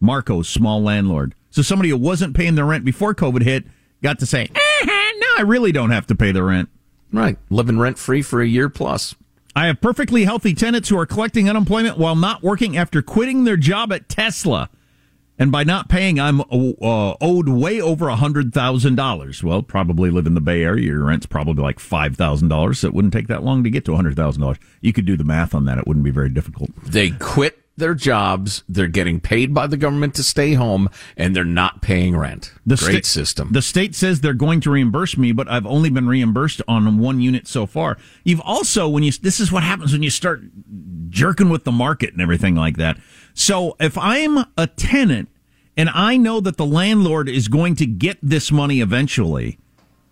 [0.00, 1.34] Marco's small landlord.
[1.50, 3.64] So somebody who wasn't paying their rent before COVID hit
[4.02, 6.68] got to say, eh, no, I really don't have to pay the rent.
[7.12, 7.38] Right.
[7.48, 9.14] Living rent free for a year plus.
[9.56, 13.56] I have perfectly healthy tenants who are collecting unemployment while not working after quitting their
[13.56, 14.68] job at Tesla.
[15.38, 16.44] And by not paying, I'm uh,
[17.20, 19.42] owed way over a hundred thousand dollars.
[19.42, 20.86] Well, probably live in the Bay Area.
[20.86, 22.80] Your rent's probably like five thousand dollars.
[22.80, 24.58] So it wouldn't take that long to get to a hundred thousand dollars.
[24.80, 25.78] You could do the math on that.
[25.78, 26.70] It wouldn't be very difficult.
[26.84, 31.44] They quit their jobs, they're getting paid by the government to stay home, and they're
[31.44, 32.52] not paying rent.
[32.64, 33.48] The Great sta- system.
[33.52, 37.20] The state says they're going to reimburse me, but I've only been reimbursed on one
[37.20, 37.98] unit so far.
[38.22, 40.42] You've also, when you, this is what happens when you start
[41.08, 42.98] jerking with the market and everything like that.
[43.34, 45.28] So if I'm a tenant
[45.76, 49.58] and I know that the landlord is going to get this money eventually,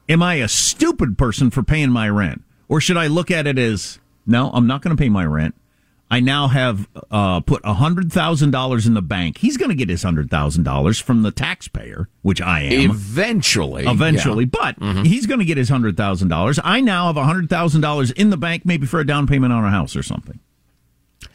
[0.09, 2.43] am I a stupid person for paying my rent?
[2.69, 5.55] Or should I look at it as, no, I'm not going to pay my rent.
[6.11, 9.39] I now have uh, put $100,000 in the bank.
[9.39, 12.91] He's going to get his $100,000 from the taxpayer, which I am.
[12.91, 13.87] Eventually.
[13.87, 14.45] Eventually.
[14.53, 14.73] yeah.
[14.73, 14.97] Mm-hmm.
[14.99, 16.61] But he's going to get his $100,000.
[16.63, 19.97] I now have $100,000 in the bank, maybe for a down payment on a house
[19.97, 20.39] or something.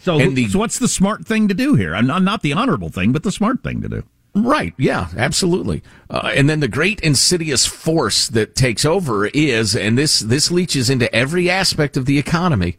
[0.08, 1.96] So, the- so what's the smart thing to do here?
[1.96, 4.04] I'm not, not the honorable thing, but the smart thing to do.
[4.36, 4.74] Right.
[4.78, 5.82] Yeah, absolutely.
[6.10, 10.90] Uh, and then the great insidious force that takes over is, and this, this leaches
[10.90, 12.78] into every aspect of the economy,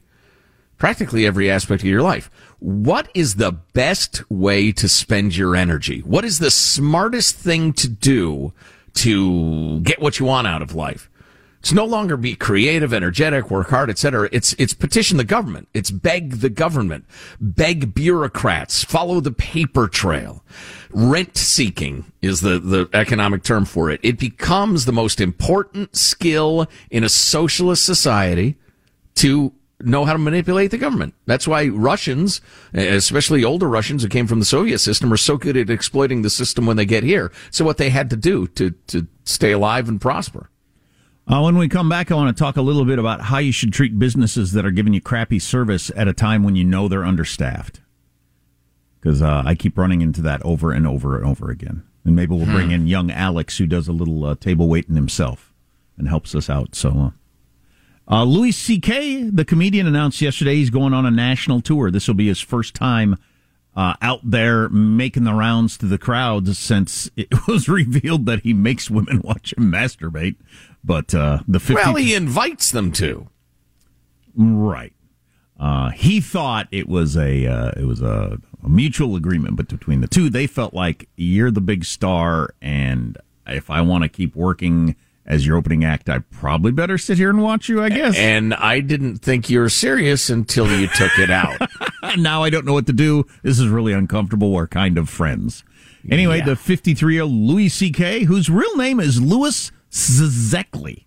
[0.77, 2.31] practically every aspect of your life.
[2.61, 6.01] What is the best way to spend your energy?
[6.01, 8.53] What is the smartest thing to do
[8.95, 11.11] to get what you want out of life?
[11.61, 14.29] It's no longer be creative, energetic, work hard, etc.
[14.31, 15.69] It's it's petition the government.
[15.75, 17.05] It's beg the government,
[17.41, 20.45] beg bureaucrats, follow the paper trail.
[20.91, 24.01] Rent seeking is the the economic term for it.
[24.03, 28.57] It becomes the most important skill in a socialist society
[29.17, 31.15] to know how to manipulate the government.
[31.27, 32.41] That's why Russians,
[32.73, 36.31] especially older Russians who came from the Soviet system, are so good at exploiting the
[36.31, 37.33] system when they get here.
[37.51, 40.51] So what they had to do to to stay alive and prosper.
[41.31, 43.53] Uh, when we come back, I want to talk a little bit about how you
[43.53, 46.89] should treat businesses that are giving you crappy service at a time when you know
[46.89, 47.83] they're understaffed.
[48.99, 51.83] Because uh, I keep running into that over and over and over again.
[52.07, 55.53] And maybe we'll bring in young Alex, who does a little uh, table waiting himself
[55.99, 56.75] and helps us out.
[56.75, 57.13] So,
[58.09, 61.91] uh, uh, Louis C.K., the comedian, announced yesterday he's going on a national tour.
[61.91, 63.19] This will be his first time
[63.77, 68.55] uh, out there making the rounds to the crowds since it was revealed that he
[68.55, 70.37] makes women watch him masturbate.
[70.85, 73.29] But uh, the 50- Well, he invites them to.
[74.37, 74.93] Right.
[75.59, 80.01] Uh, he thought it was a uh, it was a, a mutual agreement, but between
[80.01, 84.37] the two, they felt like you're the big star, and if I want to keep
[84.37, 84.95] working
[85.27, 87.83] as your opening act, I probably better sit here and watch you.
[87.83, 88.17] I guess.
[88.17, 91.59] And I didn't think you were serious until you took it out.
[92.17, 93.27] now I don't know what to do.
[93.43, 94.53] This is really uncomfortable.
[94.53, 95.65] We're kind of friends.
[96.09, 96.45] Anyway, Yeah.
[96.47, 101.05] the 53 year old Louis C.K., whose real name is Louis Szekely.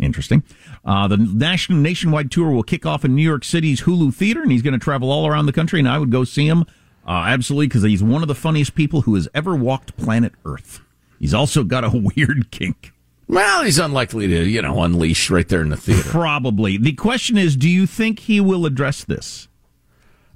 [0.00, 0.42] Interesting.
[0.84, 4.50] Uh, the national nationwide tour will kick off in New York City's Hulu Theater, and
[4.50, 5.78] he's going to travel all around the country.
[5.78, 6.62] And I would go see him
[7.06, 10.80] uh, absolutely because he's one of the funniest people who has ever walked planet Earth.
[11.18, 12.92] He's also got a weird kink.
[13.28, 16.08] Well, he's unlikely to, you know, unleash right there in the theater.
[16.08, 16.76] Probably.
[16.78, 19.46] The question is, do you think he will address this?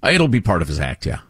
[0.02, 1.20] Uh, It'll be part of his act, yeah.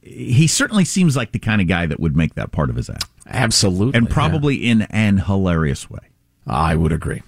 [0.00, 2.90] He certainly seems like the kind of guy that would make that part of his
[2.90, 3.04] act.
[3.26, 3.98] Absolutely.
[3.98, 6.10] And probably in an hilarious way.
[6.46, 7.22] I would agree.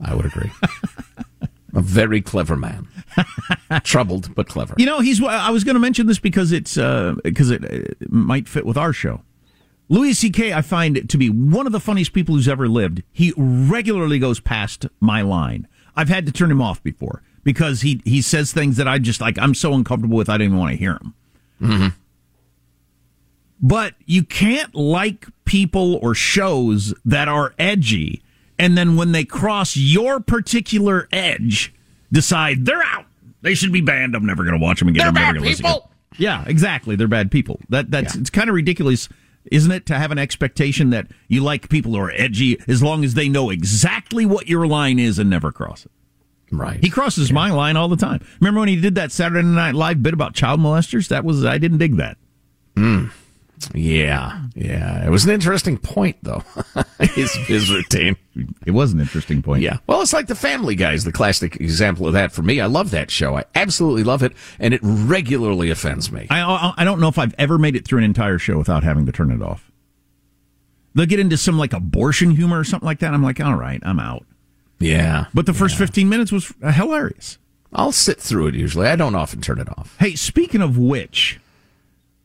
[0.00, 0.50] I would agree.
[1.74, 2.88] a very clever man.
[3.82, 4.74] Troubled, but clever.
[4.78, 5.22] You know, he's.
[5.22, 8.76] I was going to mention this because it's uh, because it, it might fit with
[8.76, 9.22] our show.
[9.88, 10.52] Louis C.K.
[10.52, 13.02] I find to be one of the funniest people who's ever lived.
[13.12, 15.68] He regularly goes past my line.
[15.94, 19.20] I've had to turn him off before because he he says things that I just
[19.20, 19.38] like.
[19.38, 20.28] I'm so uncomfortable with.
[20.28, 21.14] I don't even want to hear him.
[21.60, 21.88] Mm-hmm.
[23.62, 28.22] But you can't like people or shows that are edgy,
[28.58, 31.72] and then when they cross your particular edge,
[32.10, 33.06] decide they're out.
[33.42, 34.16] They should be banned.
[34.16, 34.98] I'm never going to watch them again.
[35.14, 35.90] They're I'm bad people.
[36.18, 36.96] Yeah, exactly.
[36.96, 37.60] They're bad people.
[37.68, 39.08] That that's it's kind of ridiculous,
[39.50, 43.04] isn't it, to have an expectation that you like people who are edgy as long
[43.04, 45.92] as they know exactly what your line is and never cross it.
[46.50, 46.82] Right.
[46.82, 48.20] He crosses my line all the time.
[48.40, 51.08] Remember when he did that Saturday Night Live bit about child molesters?
[51.08, 52.18] That was I didn't dig that.
[52.76, 53.10] Mm.
[53.74, 55.04] Yeah, yeah.
[55.06, 56.42] It was an interesting point, though.
[57.00, 58.16] his his routine.
[58.66, 59.62] It was an interesting point.
[59.62, 59.78] Yeah.
[59.86, 62.60] Well, it's like the Family Guy is the classic example of that for me.
[62.60, 63.36] I love that show.
[63.36, 66.26] I absolutely love it, and it regularly offends me.
[66.30, 68.82] I, I I don't know if I've ever made it through an entire show without
[68.84, 69.70] having to turn it off.
[70.94, 73.14] They'll get into some like abortion humor or something like that.
[73.14, 74.26] I'm like, all right, I'm out.
[74.78, 75.26] Yeah.
[75.32, 77.38] But the first 15 minutes was hilarious.
[77.72, 78.86] I'll sit through it usually.
[78.86, 79.96] I don't often turn it off.
[79.98, 81.40] Hey, speaking of which,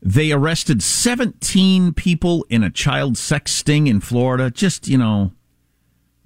[0.07, 4.49] they arrested 17 people in a child sex sting in Florida.
[4.49, 5.33] Just, you know,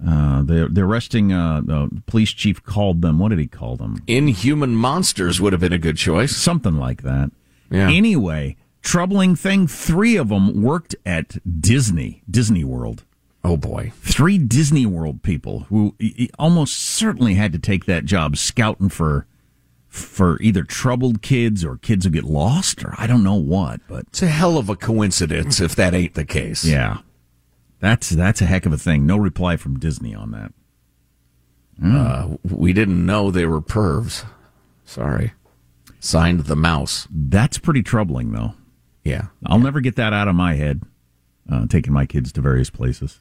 [0.08, 4.04] uh, they're, they're arresting, uh, the police chief called them, what did he call them?
[4.06, 6.36] Inhuman monsters would have been a good choice.
[6.36, 7.32] Something like that.
[7.72, 7.90] Yeah.
[7.90, 13.04] Anyway, troubling thing, three of them worked at Disney, Disney World.
[13.44, 13.94] Oh boy.
[14.02, 15.96] Three Disney World people who
[16.38, 19.26] almost certainly had to take that job scouting for
[19.92, 24.06] for either troubled kids or kids who get lost or I don't know what, but
[24.08, 26.64] it's a hell of a coincidence if that ain't the case.
[26.64, 27.00] Yeah.
[27.82, 29.06] That's that's a heck of a thing.
[29.06, 30.54] No reply from Disney on that.
[31.84, 34.24] Uh, we didn't know they were pervs.
[34.86, 35.34] Sorry.
[36.00, 37.08] Signed the mouse.
[37.12, 38.54] That's pretty troubling, though.
[39.04, 39.26] Yeah.
[39.46, 40.84] I'll never get that out of my head,
[41.52, 43.20] uh, taking my kids to various places.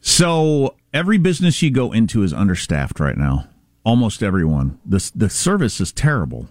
[0.00, 3.48] So, every business you go into is understaffed right now.
[3.86, 4.80] Almost everyone.
[4.84, 6.48] The, the service is terrible.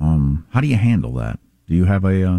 [0.00, 1.40] Um, how do you handle that?
[1.68, 2.38] Do you have a, uh,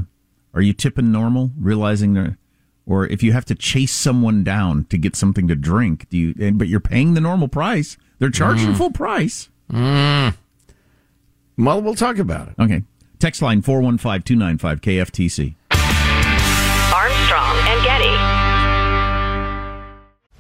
[0.54, 2.38] are you tipping normal, realizing that,
[2.86, 6.34] or if you have to chase someone down to get something to drink, do you,
[6.40, 8.78] and, but you're paying the normal price, they're charging Mm.
[8.78, 9.50] full price.
[9.70, 10.38] Mm.
[11.58, 12.56] Well, we'll talk about it.
[12.58, 12.84] Okay.
[13.20, 15.56] Text line 415 295 KFTC.
[16.96, 18.27] Armstrong and Getty.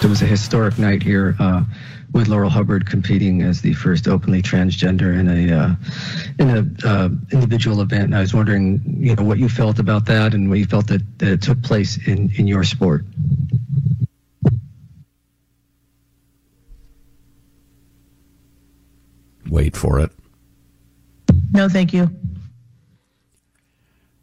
[0.00, 1.64] It was a historic night here uh,
[2.12, 5.74] with Laurel Hubbard competing as the first openly transgender in a uh,
[6.38, 8.04] in a uh, individual event.
[8.04, 10.86] And I was wondering, you know, what you felt about that and what you felt
[10.86, 13.04] that, that it took place in in your sport.
[19.48, 20.12] Wait for it.
[21.52, 22.08] No, thank you.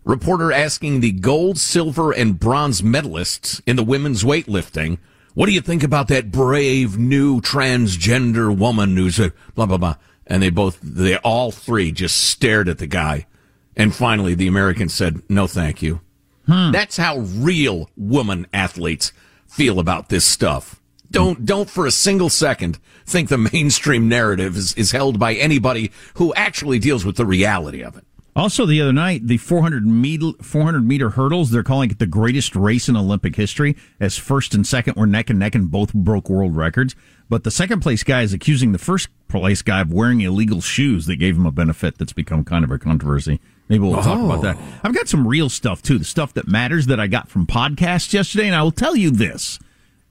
[0.06, 5.00] Reporter asking the gold, silver, and bronze medalists in the women's weightlifting,
[5.36, 9.20] what do you think about that brave new transgender woman who's
[9.54, 9.96] blah, blah, blah.
[10.26, 13.28] And they both, they all three just stared at the guy.
[13.76, 16.02] And finally, the American said, no, thank you.
[16.48, 16.72] Hmm.
[16.72, 19.12] That's how real woman athletes
[19.46, 20.82] feel about this stuff.
[21.12, 25.92] Don't, don't for a single second think the mainstream narrative is, is held by anybody
[26.16, 28.06] who actually deals with the reality of it.
[28.36, 32.54] Also, the other night, the 400 meter, 400 meter hurdles, they're calling it the greatest
[32.54, 36.30] race in Olympic history, as first and second were neck and neck and both broke
[36.30, 36.96] world records.
[37.30, 41.06] But the second place guy is accusing the first place guy of wearing illegal shoes
[41.06, 43.40] that gave him a benefit that's become kind of a controversy.
[43.70, 44.58] Maybe we'll talk about that.
[44.60, 44.80] Oh.
[44.84, 48.14] I've got some real stuff too, the stuff that matters that I got from podcasts
[48.14, 49.60] yesterday, and I will tell you this.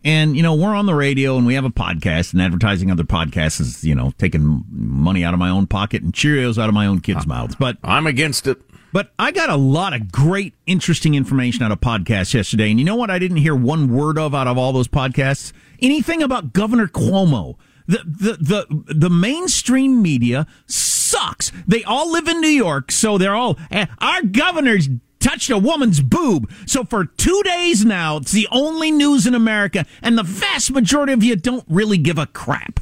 [0.05, 3.05] And, you know, we're on the radio and we have a podcast and advertising other
[3.05, 6.75] podcasts is, you know, taking money out of my own pocket and Cheerios out of
[6.75, 7.57] my own kids' mouths.
[7.59, 8.61] But I'm against it.
[8.93, 12.71] But I got a lot of great, interesting information out of podcasts yesterday.
[12.71, 13.11] And you know what?
[13.11, 15.53] I didn't hear one word of out of all those podcasts?
[15.81, 17.57] Anything about Governor Cuomo.
[17.87, 21.51] The, the, the, the mainstream media sucks.
[21.67, 24.89] They all live in New York, so they're all, eh, our governor's
[25.25, 26.51] touched a woman's boob.
[26.67, 31.13] So for two days now, it's the only news in America, and the vast majority
[31.13, 32.81] of you don't really give a crap.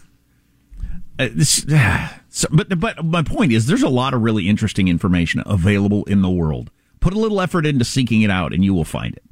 [1.19, 1.65] Uh, this,
[2.29, 6.23] so, but but my point is, there's a lot of really interesting information available in
[6.23, 6.71] the world.
[7.01, 9.23] Put a little effort into seeking it out, and you will find it.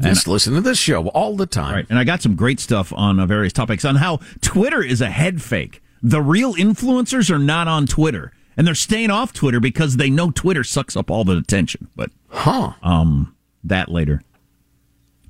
[0.00, 1.74] Just listen to this show all the time.
[1.74, 1.86] Right.
[1.90, 5.10] And I got some great stuff on uh, various topics on how Twitter is a
[5.10, 5.82] head fake.
[6.02, 10.30] The real influencers are not on Twitter, and they're staying off Twitter because they know
[10.30, 11.88] Twitter sucks up all the attention.
[11.94, 14.22] But huh, um, that later.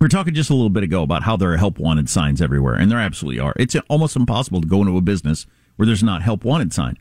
[0.00, 2.40] We are talking just a little bit ago about how there are help wanted signs
[2.40, 3.52] everywhere, and there absolutely are.
[3.56, 5.46] It's almost impossible to go into a business
[5.76, 6.96] where there's not help wanted sign.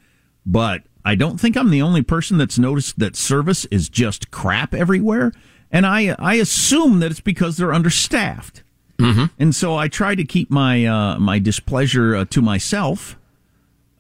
[0.45, 4.73] But I don't think I'm the only person that's noticed that service is just crap
[4.73, 5.31] everywhere
[5.71, 8.63] and I I assume that it's because they're understaffed.
[8.97, 9.25] Mm-hmm.
[9.39, 13.17] And so I try to keep my uh, my displeasure uh, to myself,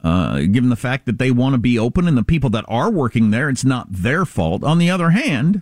[0.03, 2.89] uh, given the fact that they want to be open and the people that are
[2.89, 4.63] working there, it's not their fault.
[4.63, 5.61] On the other hand,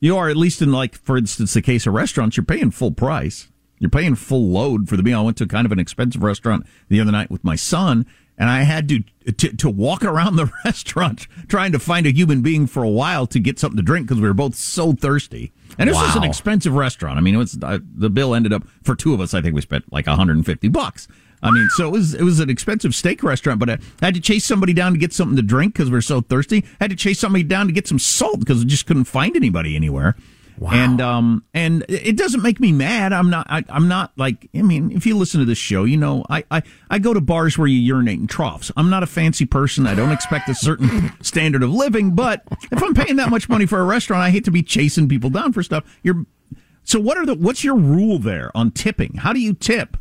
[0.00, 2.92] you are at least in like, for instance, the case of restaurants, you're paying full
[2.92, 3.48] price.
[3.78, 5.20] You're paying full load for the meal.
[5.20, 8.50] I went to kind of an expensive restaurant the other night with my son, and
[8.50, 12.66] I had to, to to walk around the restaurant trying to find a human being
[12.66, 15.52] for a while to get something to drink because we were both so thirsty.
[15.78, 16.06] And this wow.
[16.06, 17.18] was an expensive restaurant.
[17.18, 19.34] I mean, it was uh, the bill ended up for two of us.
[19.34, 21.06] I think we spent like 150 bucks.
[21.42, 24.20] I mean, so it was it was an expensive steak restaurant, but I had to
[24.20, 26.64] chase somebody down to get something to drink because we are so thirsty.
[26.80, 29.36] I had to chase somebody down to get some salt because we just couldn't find
[29.36, 30.16] anybody anywhere.
[30.58, 30.70] Wow.
[30.72, 33.12] And um and it doesn't make me mad.
[33.12, 35.96] I'm not I, am not like I mean, if you listen to this show, you
[35.96, 38.72] know I, I I go to bars where you urinate in troughs.
[38.76, 39.86] I'm not a fancy person.
[39.86, 43.66] I don't expect a certain standard of living, but if I'm paying that much money
[43.66, 45.84] for a restaurant, I hate to be chasing people down for stuff.
[46.02, 46.26] You're
[46.82, 49.14] so what are the what's your rule there on tipping?
[49.18, 49.96] How do you tip?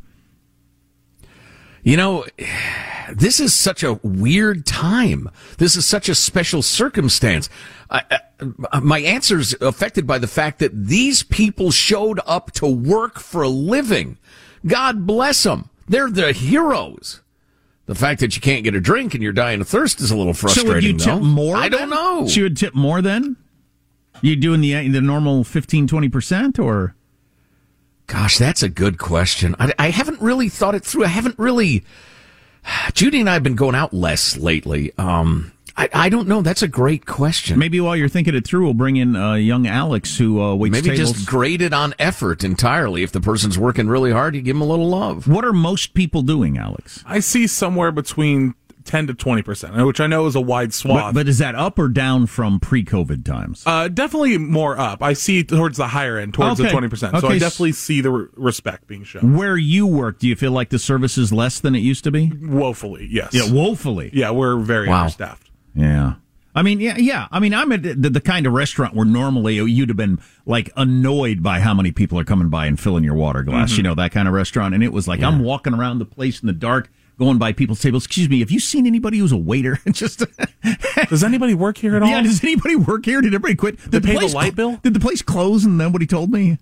[1.87, 2.25] You know,
[3.13, 5.29] this is such a weird time.
[5.57, 7.49] This is such a special circumstance.
[7.89, 8.19] I,
[8.73, 13.19] I, my answer is affected by the fact that these people showed up to work
[13.19, 14.17] for a living.
[14.65, 15.69] God bless them.
[15.87, 17.21] They're the heroes.
[17.85, 20.17] The fact that you can't get a drink and you're dying of thirst is a
[20.17, 20.69] little frustrating.
[20.69, 21.19] So would you tip though.
[21.21, 21.55] more?
[21.55, 22.27] I don't know.
[22.27, 23.37] So you would tip more then?
[24.21, 26.96] You doing the the normal 15 20 percent or?
[28.07, 29.55] Gosh, that's a good question.
[29.59, 31.03] I, I haven't really thought it through.
[31.03, 31.83] I haven't really.
[32.93, 34.91] Judy and I have been going out less lately.
[34.97, 36.41] Um, I, I don't know.
[36.41, 37.59] That's a great question.
[37.59, 40.71] Maybe while you're thinking it through, we'll bring in uh, young Alex who uh, waits
[40.71, 41.11] Maybe tables.
[41.13, 43.03] just graded on effort entirely.
[43.03, 45.27] If the person's working really hard, you give them a little love.
[45.27, 47.03] What are most people doing, Alex?
[47.05, 48.55] I see somewhere between
[48.87, 51.13] 10 to 20%, which I know is a wide swath.
[51.13, 53.63] But, but is that up or down from pre COVID times?
[53.65, 55.03] Uh, definitely more up.
[55.03, 56.71] I see towards the higher end, towards okay.
[56.71, 57.09] the 20%.
[57.09, 57.19] Okay.
[57.19, 59.35] So I definitely see the re- respect being shown.
[59.35, 62.11] Where you work, do you feel like the service is less than it used to
[62.11, 62.31] be?
[62.41, 63.33] Woefully, yes.
[63.33, 64.09] Yeah, woefully.
[64.13, 65.01] Yeah, we're very wow.
[65.01, 65.51] understaffed.
[65.75, 66.15] Yeah.
[66.57, 67.27] I mean, yeah, yeah.
[67.29, 70.71] I mean, I'm at the, the, kind of restaurant where normally you'd have been like
[70.75, 73.69] annoyed by how many people are coming by and filling your water glass.
[73.69, 73.77] Mm-hmm.
[73.77, 75.27] You know that kind of restaurant, and it was like yeah.
[75.27, 76.89] I'm walking around the place in the dark,
[77.19, 78.05] going by people's tables.
[78.05, 79.79] Excuse me, have you seen anybody who's a waiter?
[79.91, 80.23] Just
[81.09, 82.09] does anybody work here at all?
[82.09, 83.21] Yeah, does anybody work here?
[83.21, 83.77] Did everybody quit?
[83.77, 84.77] Did, did the pay the light bill?
[84.77, 85.65] Did the place close?
[85.65, 86.57] And nobody told me.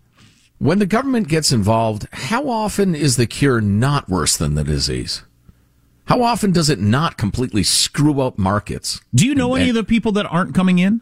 [0.58, 5.24] When the government gets involved, how often is the cure not worse than the disease?
[6.06, 9.02] How often does it not completely screw up markets?
[9.14, 11.02] Do you know and, any of the people that aren't coming in?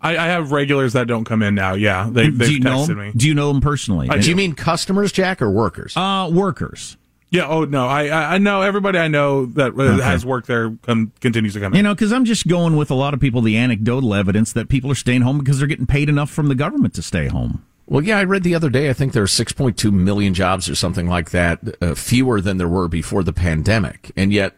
[0.00, 1.74] I, I, have regulars that don't come in now.
[1.74, 2.98] Yeah, they, they've do you know texted them?
[2.98, 3.12] me.
[3.16, 4.08] Do you know them personally?
[4.08, 5.96] Uh, do you mean customers, Jack, or workers?
[5.96, 6.96] Uh, workers.
[7.30, 7.46] Yeah.
[7.46, 7.86] Oh no.
[7.86, 10.02] I I know everybody I know that okay.
[10.02, 11.72] has worked there come, continues to come.
[11.72, 11.78] In.
[11.78, 14.68] You know, because I'm just going with a lot of people the anecdotal evidence that
[14.68, 17.64] people are staying home because they're getting paid enough from the government to stay home.
[17.86, 18.90] Well, yeah, I read the other day.
[18.90, 22.68] I think there are 6.2 million jobs or something like that, uh, fewer than there
[22.68, 24.56] were before the pandemic, and yet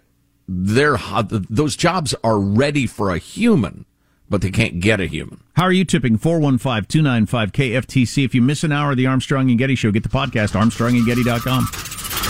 [0.49, 0.99] they're
[1.29, 3.87] those jobs are ready for a human
[4.31, 5.41] but they can't get a human.
[5.55, 6.17] How are you tipping?
[6.17, 8.25] 415 295 KFTC.
[8.25, 12.30] If you miss an hour of the Armstrong and Getty show, get the podcast, armstrongandgetty.com.